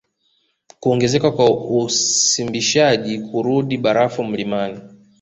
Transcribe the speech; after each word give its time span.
Kuongezeka 0.79 1.31
kwa 1.31 1.67
usimbishaji 1.77 3.19
kurudi 3.19 3.77
barafu 3.77 4.23
mlimani 4.23 4.79